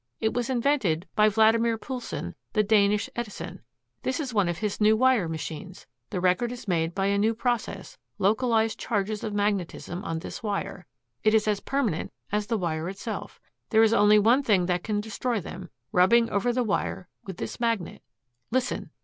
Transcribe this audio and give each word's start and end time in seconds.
It 0.19 0.33
was 0.33 0.49
invented 0.49 1.07
by 1.15 1.29
Valdemar 1.29 1.77
Poulsen, 1.77 2.33
the 2.53 2.63
Danish 2.63 3.07
Edison. 3.15 3.61
This 4.01 4.19
is 4.19 4.33
one 4.33 4.49
of 4.49 4.57
his 4.57 4.81
new 4.81 4.97
wire 4.97 5.29
machines. 5.29 5.85
The 6.09 6.19
record 6.19 6.51
is 6.51 6.67
made 6.67 6.95
by 6.95 7.05
a 7.05 7.19
new 7.19 7.35
process, 7.35 7.99
localized 8.17 8.79
charges 8.79 9.23
of 9.23 9.31
magnetism 9.35 10.03
on 10.03 10.17
this 10.17 10.41
wire. 10.41 10.87
It 11.23 11.35
is 11.35 11.47
as 11.47 11.59
permanent 11.59 12.11
as 12.31 12.47
the 12.47 12.57
wire 12.57 12.89
itself. 12.89 13.39
There 13.69 13.83
is 13.83 13.93
only 13.93 14.17
one 14.17 14.41
thing 14.41 14.65
that 14.65 14.83
can 14.83 15.01
destroy 15.01 15.39
them 15.39 15.69
rubbing 15.91 16.31
over 16.31 16.51
the 16.51 16.63
wire 16.63 17.07
with 17.27 17.37
this 17.37 17.59
magnet. 17.59 18.01
Listen." 18.49 18.89